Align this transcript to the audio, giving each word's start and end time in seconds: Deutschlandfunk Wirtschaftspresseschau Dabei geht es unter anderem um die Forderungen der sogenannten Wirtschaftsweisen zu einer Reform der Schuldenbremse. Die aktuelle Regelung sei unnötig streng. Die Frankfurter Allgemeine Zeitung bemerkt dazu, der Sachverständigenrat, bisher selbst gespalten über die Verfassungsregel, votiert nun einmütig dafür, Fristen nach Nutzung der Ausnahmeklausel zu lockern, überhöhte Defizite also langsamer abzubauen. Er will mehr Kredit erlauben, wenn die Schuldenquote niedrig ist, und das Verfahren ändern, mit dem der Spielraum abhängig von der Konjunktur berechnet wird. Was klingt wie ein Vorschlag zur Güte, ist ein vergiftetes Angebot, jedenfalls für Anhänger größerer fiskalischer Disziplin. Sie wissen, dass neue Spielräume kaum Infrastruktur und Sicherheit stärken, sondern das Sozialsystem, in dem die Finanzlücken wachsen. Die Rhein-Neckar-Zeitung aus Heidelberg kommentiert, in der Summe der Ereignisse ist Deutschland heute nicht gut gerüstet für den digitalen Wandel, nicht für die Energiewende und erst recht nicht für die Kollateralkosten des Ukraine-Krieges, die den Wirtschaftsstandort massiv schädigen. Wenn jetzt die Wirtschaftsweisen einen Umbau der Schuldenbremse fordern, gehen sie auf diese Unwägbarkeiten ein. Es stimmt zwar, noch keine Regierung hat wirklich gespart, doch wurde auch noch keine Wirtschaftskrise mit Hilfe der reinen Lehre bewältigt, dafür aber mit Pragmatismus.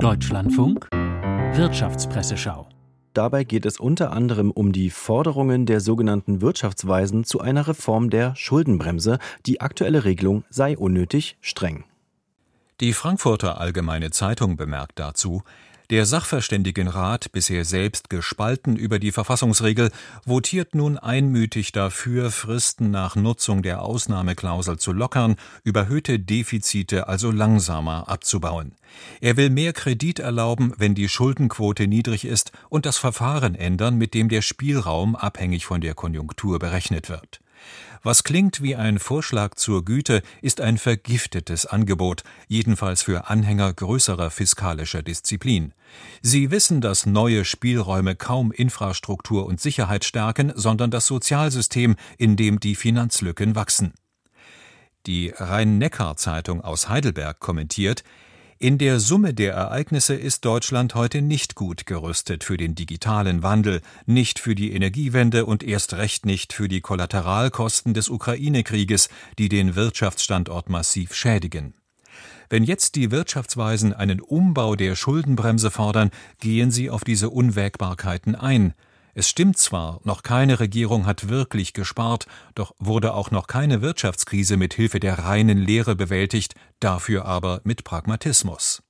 Deutschlandfunk 0.00 0.88
Wirtschaftspresseschau 0.92 2.68
Dabei 3.12 3.44
geht 3.44 3.66
es 3.66 3.78
unter 3.78 4.12
anderem 4.12 4.50
um 4.50 4.72
die 4.72 4.88
Forderungen 4.88 5.66
der 5.66 5.80
sogenannten 5.80 6.40
Wirtschaftsweisen 6.40 7.24
zu 7.24 7.40
einer 7.40 7.68
Reform 7.68 8.08
der 8.08 8.34
Schuldenbremse. 8.34 9.18
Die 9.46 9.60
aktuelle 9.60 10.04
Regelung 10.04 10.44
sei 10.48 10.76
unnötig 10.76 11.36
streng. 11.40 11.84
Die 12.80 12.92
Frankfurter 12.92 13.60
Allgemeine 13.60 14.10
Zeitung 14.10 14.56
bemerkt 14.56 14.98
dazu, 14.98 15.42
der 15.90 16.06
Sachverständigenrat, 16.06 17.30
bisher 17.32 17.64
selbst 17.64 18.10
gespalten 18.10 18.76
über 18.76 18.98
die 18.98 19.12
Verfassungsregel, 19.12 19.90
votiert 20.24 20.74
nun 20.74 20.98
einmütig 20.98 21.72
dafür, 21.72 22.30
Fristen 22.30 22.90
nach 22.90 23.16
Nutzung 23.16 23.62
der 23.62 23.82
Ausnahmeklausel 23.82 24.78
zu 24.78 24.92
lockern, 24.92 25.36
überhöhte 25.62 26.18
Defizite 26.18 27.08
also 27.08 27.30
langsamer 27.30 28.08
abzubauen. 28.08 28.72
Er 29.20 29.36
will 29.36 29.50
mehr 29.50 29.72
Kredit 29.72 30.20
erlauben, 30.20 30.72
wenn 30.78 30.94
die 30.94 31.08
Schuldenquote 31.08 31.86
niedrig 31.86 32.24
ist, 32.24 32.52
und 32.68 32.86
das 32.86 32.96
Verfahren 32.96 33.54
ändern, 33.54 33.96
mit 33.96 34.14
dem 34.14 34.28
der 34.28 34.42
Spielraum 34.42 35.16
abhängig 35.16 35.66
von 35.66 35.80
der 35.80 35.94
Konjunktur 35.94 36.58
berechnet 36.58 37.08
wird. 37.08 37.40
Was 38.02 38.22
klingt 38.22 38.62
wie 38.62 38.76
ein 38.76 38.98
Vorschlag 38.98 39.54
zur 39.54 39.84
Güte, 39.84 40.22
ist 40.42 40.60
ein 40.60 40.76
vergiftetes 40.76 41.64
Angebot, 41.64 42.22
jedenfalls 42.48 43.02
für 43.02 43.30
Anhänger 43.30 43.72
größerer 43.72 44.30
fiskalischer 44.30 45.02
Disziplin. 45.02 45.72
Sie 46.20 46.50
wissen, 46.50 46.80
dass 46.80 47.06
neue 47.06 47.44
Spielräume 47.44 48.14
kaum 48.14 48.52
Infrastruktur 48.52 49.46
und 49.46 49.60
Sicherheit 49.60 50.04
stärken, 50.04 50.52
sondern 50.54 50.90
das 50.90 51.06
Sozialsystem, 51.06 51.96
in 52.18 52.36
dem 52.36 52.60
die 52.60 52.74
Finanzlücken 52.74 53.54
wachsen. 53.54 53.94
Die 55.06 55.32
Rhein-Neckar-Zeitung 55.36 56.62
aus 56.62 56.88
Heidelberg 56.88 57.38
kommentiert, 57.40 58.04
in 58.58 58.78
der 58.78 59.00
Summe 59.00 59.34
der 59.34 59.54
Ereignisse 59.54 60.14
ist 60.14 60.44
Deutschland 60.44 60.94
heute 60.94 61.22
nicht 61.22 61.54
gut 61.54 61.86
gerüstet 61.86 62.44
für 62.44 62.56
den 62.56 62.74
digitalen 62.74 63.42
Wandel, 63.42 63.80
nicht 64.06 64.38
für 64.38 64.54
die 64.54 64.72
Energiewende 64.72 65.44
und 65.44 65.64
erst 65.64 65.94
recht 65.94 66.24
nicht 66.24 66.52
für 66.52 66.68
die 66.68 66.80
Kollateralkosten 66.80 67.94
des 67.94 68.08
Ukraine-Krieges, 68.08 69.08
die 69.38 69.48
den 69.48 69.74
Wirtschaftsstandort 69.74 70.70
massiv 70.70 71.14
schädigen. 71.14 71.74
Wenn 72.48 72.62
jetzt 72.62 72.94
die 72.94 73.10
Wirtschaftsweisen 73.10 73.92
einen 73.92 74.20
Umbau 74.20 74.76
der 74.76 74.94
Schuldenbremse 74.94 75.70
fordern, 75.70 76.10
gehen 76.40 76.70
sie 76.70 76.90
auf 76.90 77.02
diese 77.02 77.30
Unwägbarkeiten 77.30 78.34
ein. 78.36 78.74
Es 79.16 79.28
stimmt 79.28 79.58
zwar, 79.58 80.00
noch 80.04 80.22
keine 80.22 80.60
Regierung 80.60 81.06
hat 81.06 81.28
wirklich 81.28 81.72
gespart, 81.72 82.26
doch 82.54 82.74
wurde 82.78 83.14
auch 83.14 83.30
noch 83.30 83.46
keine 83.46 83.80
Wirtschaftskrise 83.80 84.56
mit 84.56 84.74
Hilfe 84.74 85.00
der 85.00 85.20
reinen 85.20 85.58
Lehre 85.58 85.96
bewältigt, 85.96 86.54
dafür 86.80 87.24
aber 87.24 87.60
mit 87.64 87.84
Pragmatismus. 87.84 88.83